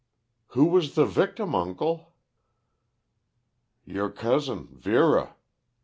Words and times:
"Who 0.57 0.65
was 0.65 0.95
the 0.95 1.05
victim, 1.05 1.53
uncle?" 1.53 2.15
"Your 3.85 4.09
cousin, 4.09 4.67
Vera. 4.71 5.35